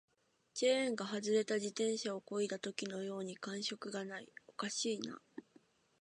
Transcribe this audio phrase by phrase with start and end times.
[0.55, 5.21] チェーンが外れた自転車を漕いだときのように感触がない、おかしいな